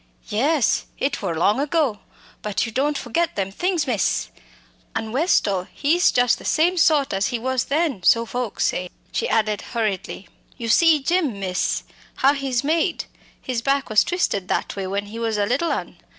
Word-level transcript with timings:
"Yes, 0.29 0.87
it 0.97 1.21
wor 1.21 1.35
long 1.37 1.59
ago, 1.59 1.99
but 2.41 2.65
you 2.65 2.71
don't 2.71 2.97
forget 2.97 3.35
them 3.35 3.51
things, 3.51 3.85
miss! 3.85 4.29
An' 4.95 5.11
Westall, 5.11 5.67
he's 5.71 6.11
just 6.11 6.39
the 6.39 6.43
same 6.43 6.75
sort 6.75 7.13
as 7.13 7.27
he 7.27 7.37
was 7.37 7.65
then, 7.65 8.01
so 8.01 8.25
folks 8.25 8.65
say," 8.65 8.89
she 9.11 9.29
added 9.29 9.61
hurriedly. 9.61 10.27
"You 10.57 10.69
see 10.69 11.03
Jim, 11.03 11.39
miss, 11.39 11.83
how 12.15 12.33
he's 12.33 12.63
made? 12.63 13.05
His 13.39 13.61
back 13.61 13.91
was 13.91 14.03
twisted 14.03 14.47
that 14.47 14.75
way 14.75 14.87
when 14.87 15.05
he 15.05 15.19
was 15.19 15.37
a 15.37 15.45
little 15.45 15.71
un. 15.71 15.97